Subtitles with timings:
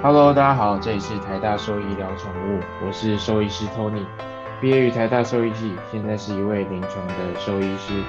[0.00, 4.06] Hello，大家好，这里是台大兽医聊宠物，我是兽医师 Tony，
[4.60, 8.00] 毕业于台大兽医系，现在是一位临床的兽医师。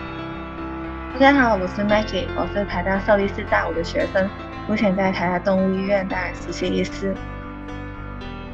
[1.13, 4.29] 大家好，我是 Maggie，我是台大兽医师大五的学生，
[4.67, 7.15] 目前在台大动物医院担任实习医师。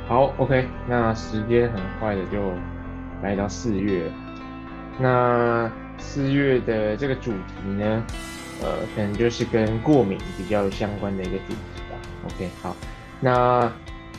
[0.07, 2.53] 好，OK，那时间很快的就
[3.21, 4.09] 来到四月，
[4.97, 8.01] 那四月的这个主题呢，
[8.61, 11.97] 呃，可能就是跟过敏比较相关的一个主题吧。
[12.27, 12.73] OK，好，
[13.21, 13.71] 那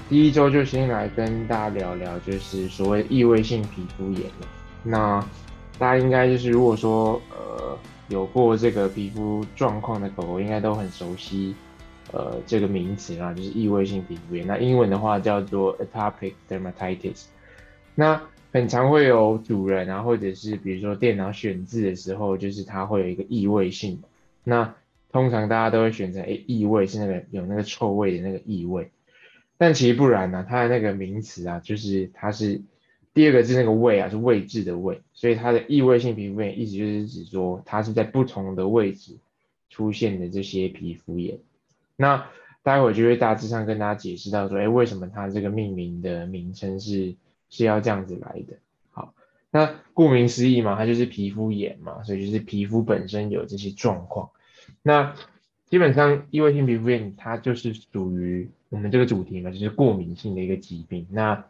[0.09, 4.31] 第一周就先来跟大家聊聊，就是所谓异位性皮肤炎
[4.83, 5.21] 那
[5.79, 7.79] 大家应该就是如果说呃
[8.09, 11.55] 有过这个皮肤状况的狗狗，应该都很熟悉。
[12.13, 14.47] 呃，这个名词啊，就是异位性皮肤炎。
[14.47, 17.25] 那英文的话叫做 atopic dermatitis。
[17.97, 18.19] 那
[18.53, 24.01] 很常会有主人啊，或者是比如说电脑选字的时候，就是它会有一个异位性。
[24.45, 24.73] 那
[25.17, 28.91] 通常大家都会选择，哎，异味是那个有那个臭味的那个异味。
[29.57, 32.61] 但其实不然呢，它的那个名词啊，就是它是
[33.15, 39.17] 第二个字那个位啊，是位置的位，所以它的异味性皮肤炎意思就是指说它是在不同的位置
[39.71, 41.39] 出现的这些皮肤炎。
[41.97, 42.29] 那
[42.63, 47.15] 待会就会大致上跟大家解释到说，哎，为什么它这个命名的名称是
[47.49, 48.59] 是要这样子来的？
[48.91, 49.15] 好，
[49.51, 54.29] 那顾名思义嘛，它就是皮肤炎嘛，所以就是皮肤本身有这些状况。
[54.87, 55.15] 那
[55.69, 61.07] 基本上异位性皮肤炎它就是属于我们这个主题嘛，就是过敏性的一个疾病。
[61.11, 61.45] 那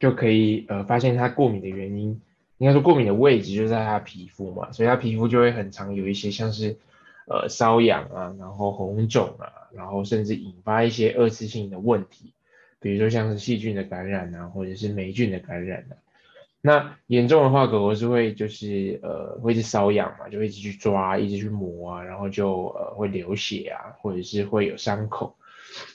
[0.00, 2.20] 就可以呃发现它过敏的原因，
[2.58, 6.76] 应该说过敏的位置就在它皮肤嘛，所以它皮肤就会很常有一些像是。
[7.30, 12.32] 呃，瘙痒啊，然后红肿啊，然后甚至引发一些二次性的问题，
[12.80, 15.92] 比如说像是细菌的感染啊，或者是霉菌的感染啊。
[16.60, 25.36] 那严重的话，狗狗是会就是呃，会去瘙痒嘛，就会一直去抓，一直去磨啊，然后就呃会流血啊，或者是会有伤口。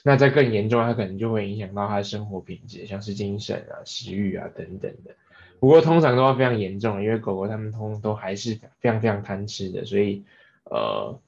[0.02, 5.14] 那在更严重，它可能就会影响到它的生活品质，像是精神啊、食欲啊等等的。
[5.60, 10.24] 不过通常都要非常严重，因为狗狗它们通都还是非常非常贪吃的，所以。
[10.70, 11.20] 呃，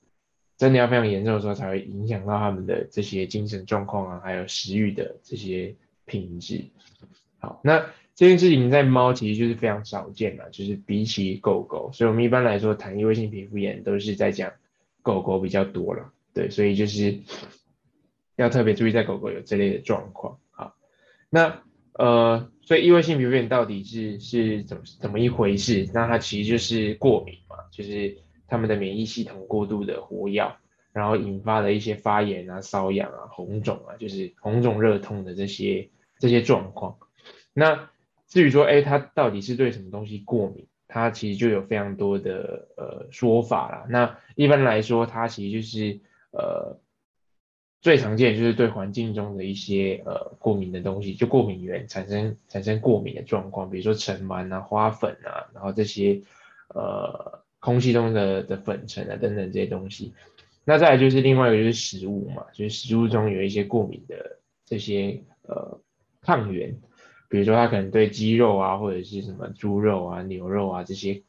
[0.57, 5.75] 真的要非常严重的时候，才会影响到它们的这些精神状况啊，还有食欲的这些
[6.07, 6.65] 品质。
[7.39, 7.85] 好，那
[8.17, 14.53] 这件事情在猫其实就是非常少见嘛，就是比起狗狗，所以我们一般来说谈异位性皮肤炎都是在讲
[15.03, 16.11] 狗狗比较多了。
[16.35, 17.21] 对，所以就是
[18.35, 20.39] 要特别注意在狗狗有这类的状况。
[20.51, 20.75] 好，
[21.31, 21.63] 那
[21.93, 25.89] 呃，所以异位性皮肤炎到底是是怎么怎么一回事？
[25.95, 28.17] 那它其实就是过敏嘛，就是。
[28.49, 30.55] 他们的免疫系统过度的活跃，
[30.93, 35.89] 然后引发了一些发炎啊、瘙痒啊、红肿啊，就是红肿热痛的这些
[36.21, 36.97] 这些状况。
[37.53, 37.91] 那
[38.29, 40.67] 至于说，哎，它到底是对什么东西过敏？
[40.89, 43.87] 它其实就有非常多的呃说法啦。
[43.89, 46.01] 那一般来说，它其实就是
[46.33, 46.79] 呃
[47.81, 56.21] 最常见就是对环境中的一些呃过敏的东西，就过敏源产生产生过敏的状况，比如说尘螨啊、花粉啊，然后这些
[56.69, 57.45] 呃。
[57.59, 60.13] 空气中的的粉尘啊等等这些东西，
[60.65, 65.81] 那再来就是另外一个就是食物嘛，就是食物中有一些过敏的这些呃
[66.21, 66.79] 抗原，
[67.29, 71.23] 比如说他可能对鸡肉啊或者是什么猪肉啊牛肉啊这些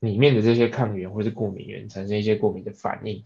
[0.00, 3.24] 里面的这些抗原或是过敏原产生一些过敏的反应，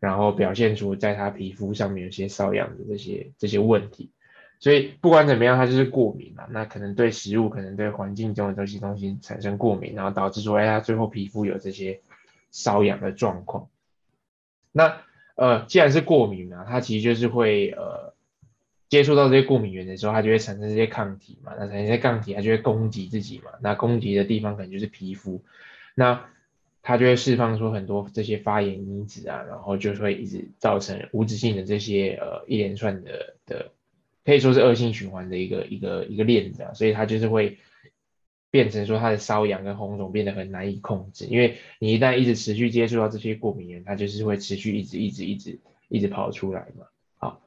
[0.00, 4.10] 然后表现出在他皮肤上面有些瘙痒的这些这些问题。
[4.58, 6.46] 所以不管怎么样，它就是过敏嘛。
[6.48, 12.00] 那可能对食物，可能对环境中的这些东西产生过敏，然后导致说，哎，它最后皮肤有这些
[12.50, 13.68] 瘙痒的状况。
[14.72, 15.02] 那
[15.34, 18.14] 呃，既然是过敏嘛，它其实就是会呃
[18.88, 21.52] 接触到这些过敏源的时候，它就会产生这些抗体嘛。
[21.58, 23.50] 那产生这些抗体，它就会攻击自己嘛。
[23.60, 25.42] 那攻击的地方可能就是皮肤，
[25.94, 26.24] 那
[26.82, 33.72] 它就会释放出很多这些发炎因子啊，然后就会一直造成无止境的这些呃一连串的的。
[34.24, 37.58] 可以说是恶性循环的一个一个一个链子啊，所以它就是会
[38.50, 46.86] 变成说它的瘙痒跟红肿变得很难以控制，因为你一旦一直持续接触到这些过敏源，它就是会持续一直一直一直一直跑出来嘛。
[47.18, 47.40] 好，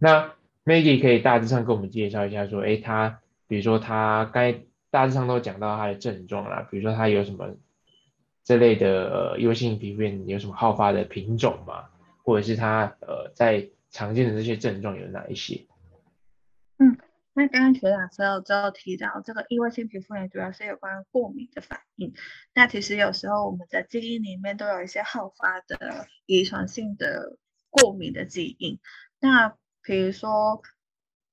[0.00, 0.32] 那
[0.66, 7.54] Maggie 可以大致上跟我们介绍一下，说，哎，他比如说他该大致上都讲到他的症状啦，比如说他有什么
[8.42, 11.84] 这类的呃，异位性皮肤炎有什么好发的品种嘛，
[12.24, 15.64] 或者是他呃在常见的这些症状有哪一些？
[16.78, 16.98] 嗯，
[17.32, 22.12] 那刚刚学长说之后提到这个异位性皮肤炎主要是有关过敏的反应。
[22.54, 27.36] 那其实有时候我们的基因里面都有一些好发的遗传性的
[27.70, 28.80] 过敏的基因。
[29.20, 29.54] 那
[29.86, 30.60] 比如说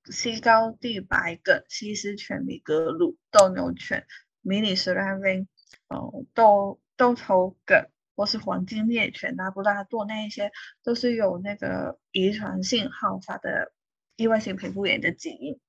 [0.06, 4.06] 西高地白梗、西施犬、米格鲁、斗牛犬、
[4.42, 5.48] 迷你斯兰威、
[5.90, 10.52] 哦斗斗头梗或是黄金猎犬、拉布拉多那一些，
[10.84, 13.74] 都是有那个遗传性好发的。
[14.16, 15.60] 异位性皮肤炎的基因。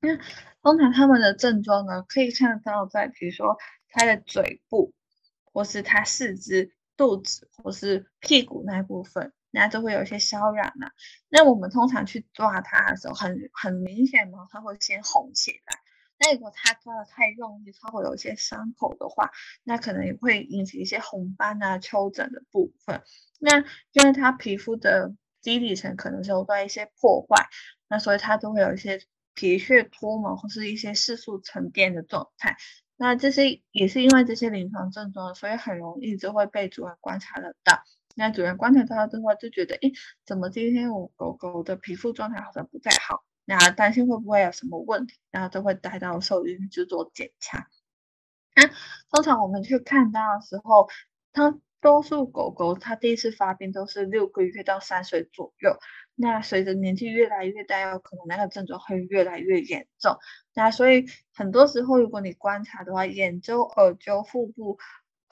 [0.00, 0.18] 那
[0.60, 3.56] 通常他们的症状呢，可以看到在比如说
[3.88, 4.92] 他的嘴部，
[5.42, 10.90] 或是他四肢、肚子或是屁股那部分，那就会有一些瘙痒啊。
[11.28, 15.78] 那我们通常去抓它的时候，很很明显嘛，它会先红起来。
[16.18, 19.30] 那如果它抓的太用力，它会有一些伤口的话，
[19.64, 23.02] 那可能也会引起一些红斑啊、丘疹的部分。
[23.38, 23.58] 那
[23.92, 27.48] 因为它皮肤的基底层可能受到一些破坏，
[27.88, 29.00] 那所以它都会有一些
[29.34, 32.56] 皮屑脱毛或是一些色素沉淀的状态。
[32.96, 37.82] 那这些也是因为这些临床症状，所以很容易就会被主人观察得到。
[38.16, 39.92] 那主人观察到的话，就觉得，诶，
[40.24, 43.24] 怎么今天我狗狗的皮肤状态好像不太好？
[43.44, 47.66] 那担心会不会有什么问题，然后就会带到兽医去做检查。
[48.54, 48.68] 那
[49.10, 50.88] 通常我们去看到的时候，
[51.32, 55.76] 它多数狗狗它第一次发病都是六个月到三岁左右。
[56.14, 60.18] 那随着年纪越来越大，有可能那个症状会越来越严重。
[60.54, 64.78] 那所以很多时候，如果你观察的话，眼周、耳周、腹部，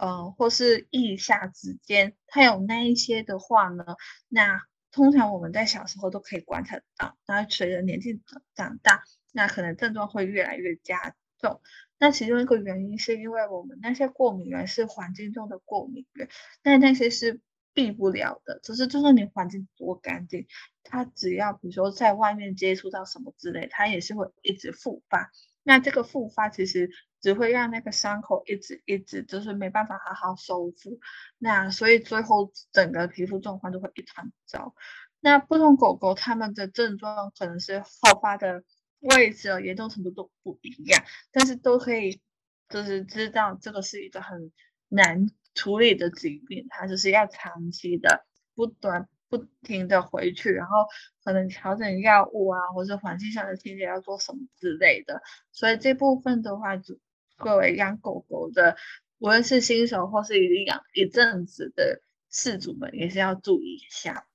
[0.01, 3.85] 嗯，或是腋下之间，它有那一些的话呢，
[4.29, 4.63] 那。
[4.93, 8.21] 通常我们在小时候都可以观察到，那随着年纪
[8.57, 11.61] 长大，那可能症状会越来越加重。
[11.97, 16.29] 那其中一个原因是因为我们那些过敏源是环境中的过敏源，
[16.63, 17.41] 但那些是
[17.73, 18.59] 避不了的。
[18.65, 20.49] 只是就算你环境多干净，
[20.83, 25.31] 它只要比如说在外面接触到什么之类，它也是会一直复发。
[25.63, 26.91] 那这个复发其实。
[27.21, 30.99] 只会让那个伤口一直一直就是没办法好好修复，
[31.39, 34.75] 那所以最后整个皮肤状况就会一团糟。
[35.21, 38.65] 那不同狗狗它们的症状可能是好发的
[39.01, 42.21] 位置、严重程度都不一样，但是都可以
[42.69, 44.51] 就是知道这个是一个很
[44.89, 49.09] 难处理的疾病，它就是要长期的不断。
[49.31, 50.85] 不停的回去，然后
[51.23, 56.99] 可能调整药物啊，或者环境上的清洁要做什么之类的，所以这部分的话就。
[57.41, 58.77] 各位养狗狗的，
[59.19, 64.27] 无论是新手或是已经养一阵子的饲主们，也是要注意一下。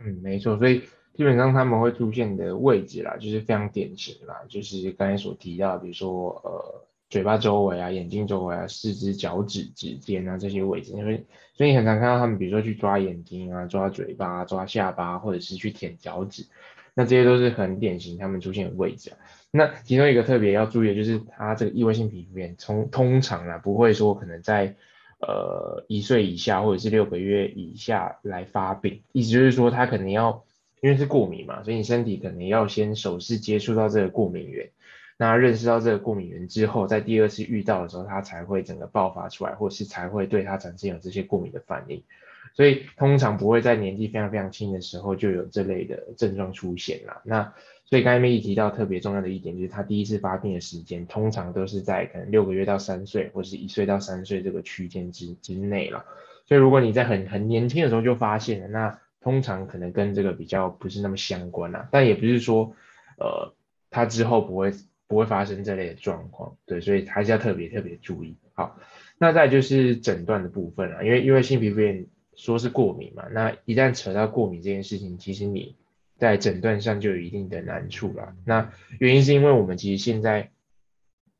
[0.00, 0.80] 嗯，没错，所以
[1.14, 11.24] 基本上他们会出现的位置啦，就是非常典型啦，就是刚才所提到，比如说呃嘴巴周围啊、眼睛周围啊、四肢、脚趾指尖啊这些位置，因为
[11.54, 16.46] 所以很常看到他们，比如说去抓眼睛啊、抓嘴巴、抓下巴，或者是去舔脚趾，
[16.94, 19.12] 那这些都是很典型他们出现的位置。
[19.50, 24.74] 那其中一个特别要注意的就是，它这个异位性皮肤炎，从通常啊不会说可能在
[25.20, 30.44] 呃一岁以下或者是六个月以下来发病，意思就是说它可能要
[30.80, 34.70] 因为是过敏嘛，所以你身体可能要先首次接触到这个过敏源，
[35.16, 42.02] 那认识到这个过敏源之后，在第二次遇到的时候，它才会整个爆发出来，或是才会对它产生有这些过敏的反应，
[42.54, 47.22] 所以通常不会在年纪非常非常轻的时候就有这类的症状出现啦。
[47.24, 47.52] 那
[47.88, 56.04] 所以刚才妹提到特别重要的一点，就是它第一次发病的时间，通常都是在可能六个月到三岁，或是一岁到三岁这个区间之之内了。
[56.44, 61.88] 所以如果你在很很年轻的时候就发现了，那通常可能跟这个比较不是那么相关啦。
[61.90, 62.74] 但也不是说，
[63.16, 63.54] 呃，
[63.88, 64.70] 它之后不会
[65.06, 68.36] 不会发生这类的状况，对，所以还是要特别特别注意。
[68.52, 68.78] 好，
[69.16, 72.04] 那再就是诊断的部分了，因为因为性皮肤炎
[72.36, 75.74] 说是过敏嘛，那一旦扯到过敏这件事情，其实你。
[76.18, 78.34] 在诊断上就有一定的难处了。
[78.44, 80.50] 那原因是因为我们其实现在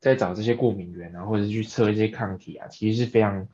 [0.01, 3.47] 在找这些过敏源啊，或者去测一些抗体啊，其实是非常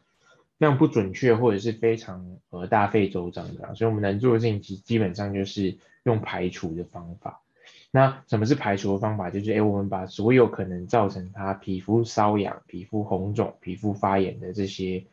[0.58, 3.74] 非常不准确，或者是非常呃大费周章的。
[3.74, 7.40] 所以我们能做的事情，其实基本上就是用排除的方法。
[7.90, 9.30] 那什么是排除的方法？
[9.30, 15.04] 就是哎，我们把所有可能造成他皮肤瘙痒、皮肤红肿、皮肤发炎的这些。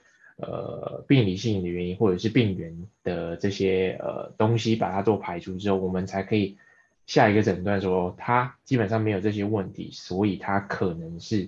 [0.41, 6.57] 呃，病理性的原因或者是病原的这些呃东西，把它做排除之后，我们才可以
[7.05, 11.47] 下一个诊断说他基本上没有这些问题，所以他可能是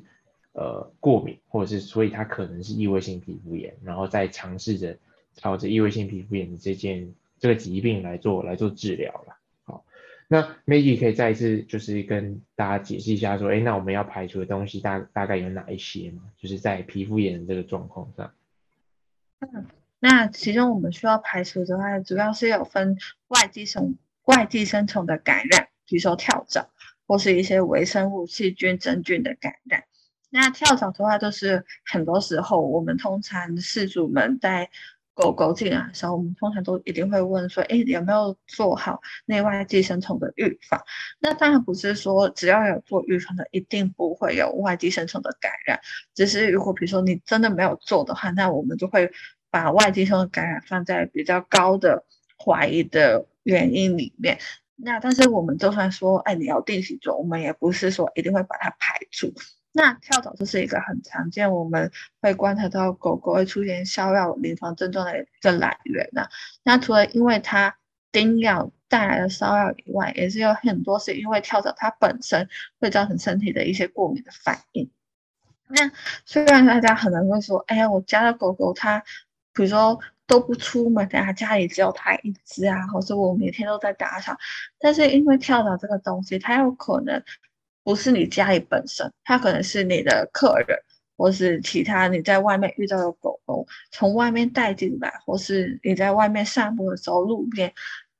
[0.51, 4.95] 呃过敏，或者是所以他可能是异位性皮肤炎，然后再尝试着
[5.33, 9.37] 朝着异位性皮肤炎的这件这个疾病来做来做治疗了。
[9.63, 9.83] 好，
[10.27, 16.21] 那 Maggie 可以再一次就是跟大家解释一下说，哎，那我们要排除的东西大大概有哪一些吗？
[16.37, 18.31] 就是在皮肤炎这个状况上。
[19.53, 19.65] 嗯，
[19.99, 22.97] 那其中我们需要排除的话，主要是有分
[23.27, 26.69] 外寄生外寄生虫的感染，比如说跳蚤
[27.07, 29.83] 或是一些微生物、细菌、真菌的感染。
[30.29, 34.69] 那跳蚤的话，就是很多时候我们通常饲主们在
[35.15, 40.81] 狗狗进来的时候，我们通常都一定会问说，哎，有没有做好内外寄生虫的预防？
[41.19, 45.79] 那当然不是说只要有做预防的，一定不会有外寄生虫的感染。
[46.15, 49.11] 只是如果比如说你真的没有做的话，那我们就会
[49.53, 52.03] 把外寄生的感染放在比较高的
[52.43, 54.39] 怀疑的原因里面。
[54.75, 59.31] 那但是我们就算说，哎，你要定期做，我们也不是说一定会把它排除。
[59.71, 66.25] 那跳蚤就是一个很常见，我们会观察到狗狗会出现消药临床症状的一个来源呢。
[66.63, 67.77] 那除了因为它
[68.11, 74.89] 叮咬带来的骚扰以外，也是有很多是因为跳蚤它本身会造成身体的一些过敏的反应。
[75.67, 75.91] 那
[76.25, 79.03] 虽然大家可能会说，哎呀，我家的狗狗它，
[79.53, 84.35] 比如说都不出门，等下家里只有它一只啊，或者我每天都在打扫，
[84.79, 87.23] 但是因为跳蚤这个东西，它有可能
[87.83, 90.77] 不是你家里本身，它可能是你的客人，
[91.17, 97.73] 或是其他你在外面遇到的狗狗从外面带进来，或是你在外面散步的时候路边。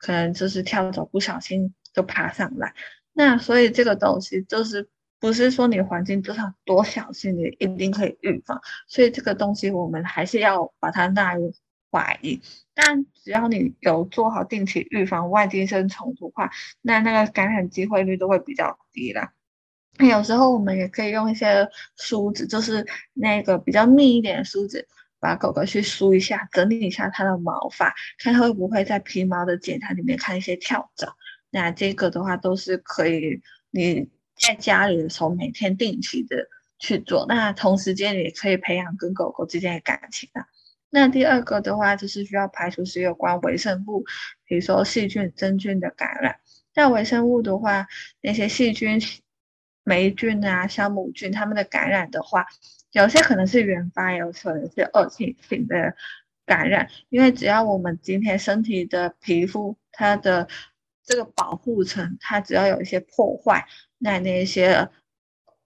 [0.06, 2.74] 可能就是跳蚤不小心就爬上来，
[3.14, 4.86] 那所以这个东西就是
[5.24, 8.60] 不是说你环境多少多小心，你一定可以预防。
[8.88, 11.54] 所以这个东西我们还是要把它纳入
[11.90, 12.42] 怀疑。
[12.74, 16.52] 但只要你有做好定期预防外地生虫的话，
[16.82, 19.32] 那那个感染机会率都会比较低啦。
[20.00, 24.86] 有时候我们也可以用一些梳子，就是那个比较密一点的梳子。
[25.22, 31.16] 把狗狗去梳一下，整理一下它的毛发，看会不会在皮毛的检查里面看一些跳蚤。
[31.50, 36.48] 那这个的话都是可以你在家里的时候每天定期的
[36.80, 37.26] 去做。
[37.28, 40.46] 那同时间也可以培养跟狗狗之间的感情啊。
[40.90, 44.04] 那第二个的话就是需要排除是有关微生物，
[44.46, 46.40] 比如说细菌、真菌的感染。
[46.76, 47.88] 那微生物的话，
[48.22, 49.02] 那些细菌、
[49.84, 52.46] 霉菌啊、酵母菌，它们的感染的话。
[52.92, 55.96] 有些可能是原发，有可能是恶性性的
[56.46, 56.88] 感染。
[57.10, 60.48] 因为只要我们今天身体的皮肤，它的
[61.06, 63.68] 这个保护层，它只要有一些破坏，
[63.98, 64.90] 那那些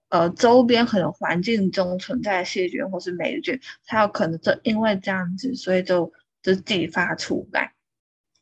[0.08, 7.72] 呃周边可能环境中存在的细菌或是霉菌，它有可能就因为这样子，所以就就激发出来。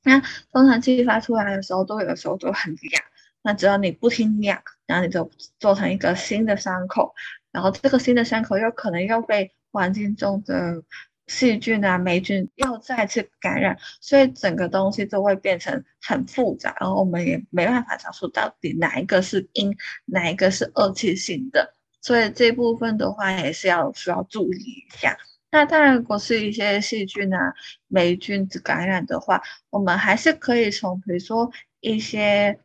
[0.03, 0.21] 那
[0.53, 3.03] 通常激发出来的时候，都有的时候都很痒。
[3.43, 7.15] 那只要你不听痒，然后你就做成一个新的伤口。
[7.53, 10.83] 然后这个新的伤口又可能又被环境中的
[11.27, 25.17] 细菌啊、霉菌又再次感染，所以整个东西都会变成很复杂，然后我们也没办法找出到底哪一个是因，哪一个是恶气性的，所以这部分的话也是要需要注意一下。
[25.51, 27.55] 那当然，如果是一些细菌啊、
[27.89, 32.59] 霉菌感染的话，我们还是可以从比如说一些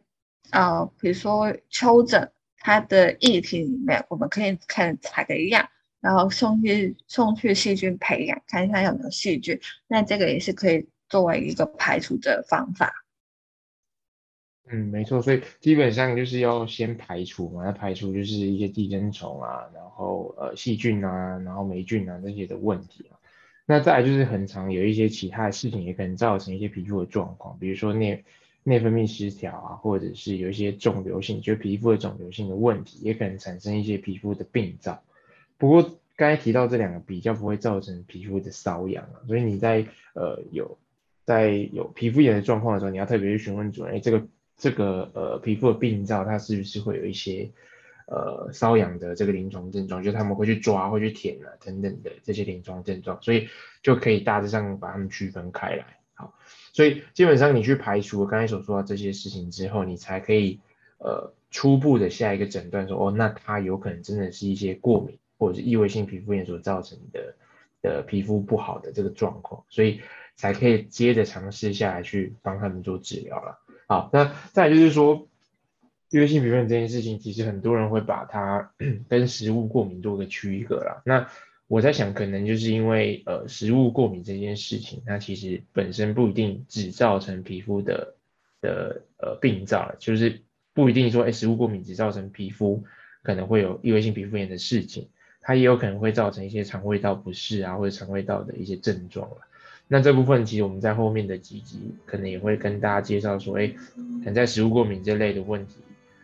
[0.52, 2.32] 呃，比如说丘疹。
[2.64, 5.68] 它的液体里面，我们可以看采个样，
[6.02, 9.58] 然后送去送去细菌培养，看一下有没有细菌。
[9.88, 13.06] 那这个也是可以作为一个排除的方法。
[14.70, 23.16] 嗯，没错，所以基本上就是要先排除嘛，要排除就是一些寄生虫啊，然后呃细菌啊，然后霉菌啊这些的问题啊。
[23.66, 28.24] 那再就是很常有一些其他的事情也可能造成一些皮肤的状况，比如说内。
[28.64, 35.04] 内分泌失调啊，或者是有一些肿瘤性，就皮肤的肿瘤性的问题，也可能产生一些皮肤的病灶。
[35.62, 35.84] 不过
[36.16, 40.76] 刚才提到这两个比较不会造成皮肤的瘙痒啊，所以你在呃有
[41.24, 44.26] 在有皮肤炎的状况的时候，你要特别去询问主任，哎，这个
[44.58, 47.52] 这个呃皮肤的病灶它是不是会有一些
[48.08, 53.48] 呃瘙痒的这个临床症状，就他们会去抓、会去舔啊等等的这些临床症状，所以
[53.84, 55.86] 就可以大致上把它们区分开来。
[56.16, 56.34] 好。
[56.74, 60.60] 所以基本上你去排除我刚才所说的这些事情之后，你才可以
[60.98, 67.34] 呃初步的下一个诊断说哦，那它有可能真的是一些过敏或者是异位性皮肤炎所造成的
[67.82, 70.00] 的皮肤不好的这个状况，所以
[70.36, 73.58] 才可以接着尝试下来去帮他们做治疗了。
[73.88, 75.28] 好，那再就是说
[76.12, 78.72] 异位性皮肤炎这件事情，其实很多人会把它
[79.10, 81.02] 跟食物过敏做个区隔了。
[81.08, 81.28] 那
[81.68, 88.14] 我在想，可能就是因为呃食物过敏这件事情，它其实本身不一定只造成皮肤的
[88.62, 90.42] 的呃病灶，就是
[90.76, 92.84] 不一定说哎食物过敏只造成皮肤
[93.24, 95.10] 可能会有异位性皮肤炎的事情，
[95.42, 99.38] 它也有可能会造成一些肠胃道不适啊或者肠胃道的一些症状了。
[99.88, 105.76] 那这部分其实我们在后面的几集可能也会跟大家介绍说，哎，可能在食物过敏这类的问题。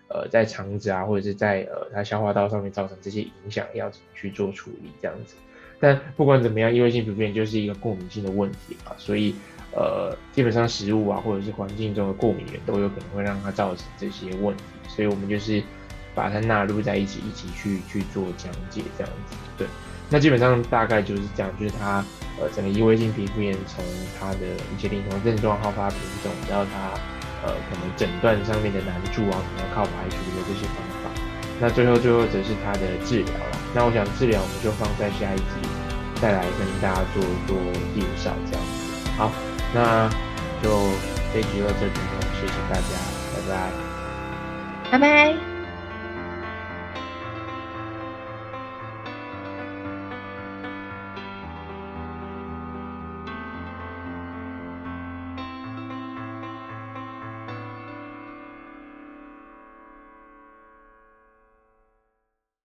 [0.10, 5.36] 呃，在肠子啊，或者是在呃它消化道上面造成这些影响，要怎么去做处理这样子。
[5.82, 9.36] 但不管怎么样，异位性皮肤炎就是一个过敏性的问题啊，所以
[9.76, 15.62] 呃，基本上食物啊，或者是环境中的过敏源都有可能会让它造成这些问题，所以我们就是
[16.18, 19.38] 把它纳入在一起，一起去去做讲解这样子。
[19.58, 19.68] 对，
[20.10, 22.04] 那基本上大概就是这样，就是它
[22.42, 23.86] 呃整个异位性皮肤炎从
[24.20, 27.00] 它的一些临床症状、好发品种，到它。
[27.46, 31.22] 呃，可能诊断上面的难处啊，可能要靠排除的这些方法。
[31.62, 33.58] 那最后最后则是它的治疗了。
[33.76, 35.70] 那我想治疗我们就放在下一集
[36.20, 37.56] 再来跟大家做做
[37.94, 39.10] 介绍这样子。
[39.18, 39.32] 好，
[39.72, 40.10] 那
[40.64, 40.68] 就
[41.32, 42.98] 这集到这里了，谢谢大家。
[43.32, 43.72] 拜拜。
[44.90, 45.47] 拜拜。